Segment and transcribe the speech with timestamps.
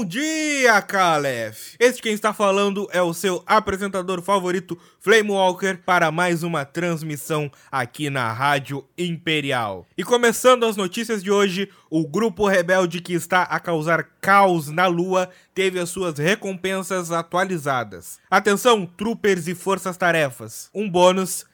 [0.00, 1.76] Bom dia, Calef!
[1.78, 7.52] Este quem está falando é o seu apresentador favorito, Flame Walker, para mais uma transmissão
[7.70, 9.86] aqui na Rádio Imperial.
[9.98, 14.86] E começando as notícias de hoje, o grupo rebelde que está a causar caos na
[14.86, 18.18] Lua teve as suas recompensas atualizadas.
[18.30, 20.70] Atenção, troopers e forças-tarefas.
[20.74, 21.44] Um bônus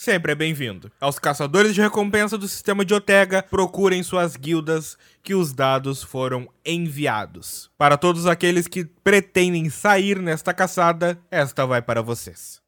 [0.00, 0.90] sempre é bem-vindo.
[0.98, 6.48] Aos caçadores de recompensa do sistema de Otega, procurem suas guildas que os dados foram
[6.64, 7.70] enviados.
[7.76, 12.62] Para todos aqueles que pretendem sair nesta caçada, esta vai para vocês.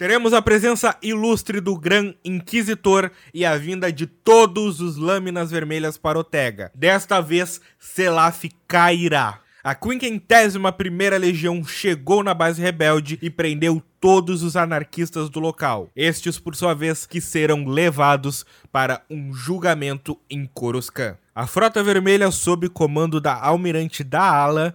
[0.00, 5.98] Teremos a presença ilustre do Gran Inquisitor e a vinda de todos os Lâminas Vermelhas
[5.98, 6.72] para Otega.
[6.74, 9.40] Desta vez, Selaf cairá.
[9.62, 15.90] A quinquentésima primeira legião chegou na base rebelde e prendeu todos os anarquistas do local.
[15.94, 21.18] Estes, por sua vez, que serão levados para um julgamento em Coruscant.
[21.34, 24.74] A Frota Vermelha, sob comando da Almirante da Ala,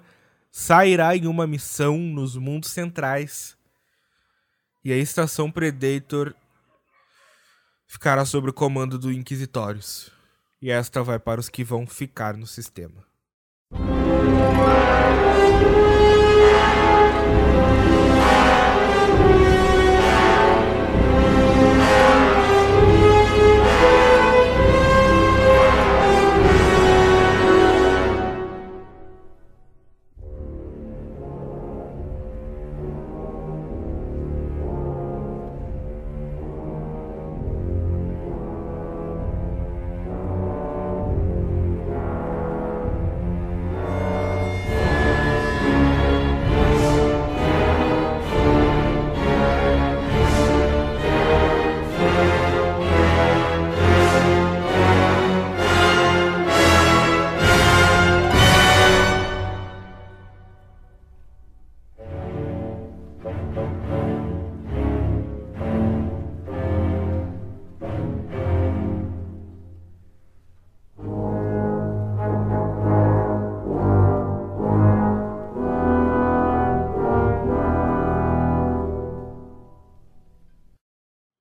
[0.52, 3.56] sairá em uma missão nos mundos centrais
[4.86, 6.36] e a estação Predator
[7.88, 10.12] ficará sob o comando do Inquisitórios.
[10.62, 13.04] E esta vai para os que vão ficar no sistema.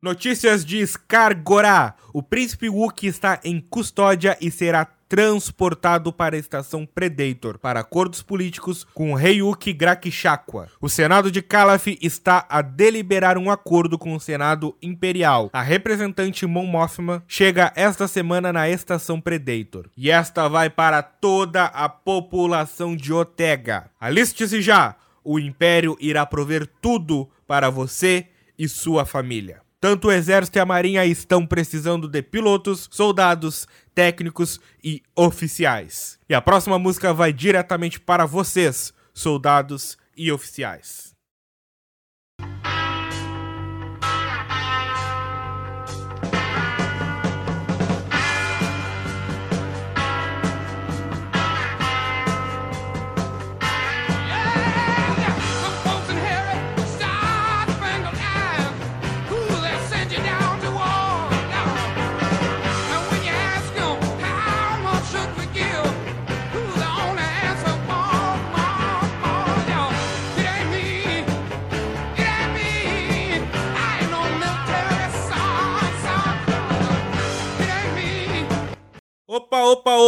[0.05, 1.95] Notícias de Skargorá.
[2.13, 8.21] O príncipe Wookie está em custódia e será transportado para a estação Predator para acordos
[8.21, 10.69] políticos com o rei Wookie Grakshakwa.
[10.79, 15.49] O Senado de Calaf está a deliberar um acordo com o Senado Imperial.
[15.55, 19.89] A representante Mon Mothma chega esta semana na estação Predator.
[19.97, 23.91] E esta vai para toda a população de Otega.
[23.99, 24.97] Aliste-se já!
[25.25, 28.27] O Império irá prover tudo para você
[28.59, 29.64] e sua família.
[29.85, 36.19] Tanto o Exército e a Marinha estão precisando de pilotos, soldados, técnicos e oficiais.
[36.27, 41.14] E a próxima música vai diretamente para vocês, soldados e oficiais.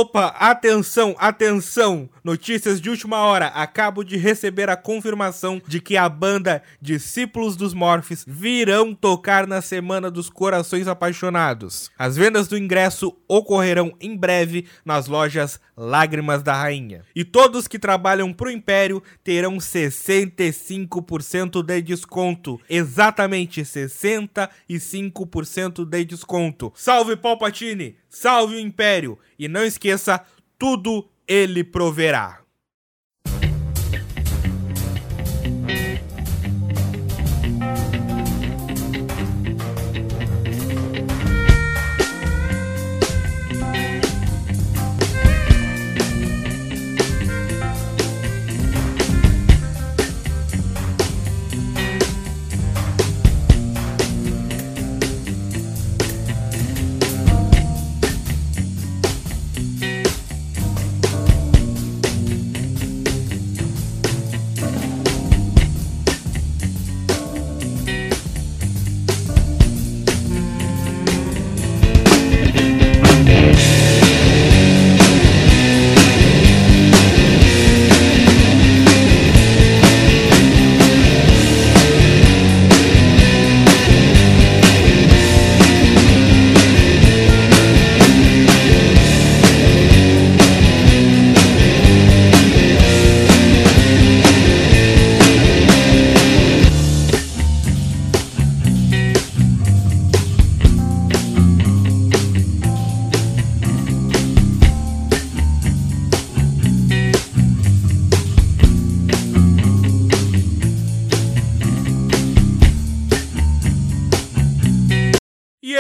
[0.01, 0.27] Opa!
[0.39, 2.09] Atenção, atenção!
[2.27, 3.47] Notícias de última hora.
[3.47, 9.63] Acabo de receber a confirmação de que a banda Discípulos dos Morphs virão tocar na
[9.63, 11.89] Semana dos Corações Apaixonados.
[11.97, 17.05] As vendas do ingresso ocorrerão em breve nas lojas Lágrimas da Rainha.
[17.15, 22.61] E todos que trabalham pro Império terão 65% de desconto.
[22.69, 26.73] Exatamente 65% de desconto.
[26.75, 27.95] Salve Palpatine!
[28.11, 29.17] Salve o Império!
[29.39, 30.21] E não esqueça,
[30.59, 32.46] tudo ele proverá.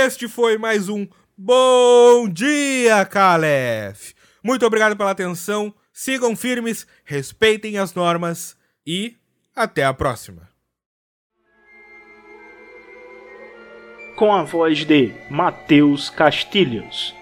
[0.06, 1.04] Este foi mais um
[1.36, 4.14] Bom Dia, Calef!
[4.40, 8.56] Muito obrigado pela atenção, sigam firmes, respeitem as normas
[8.86, 9.16] e
[9.54, 10.48] até a próxima.
[14.14, 17.12] Com a voz de Matheus Castilhos.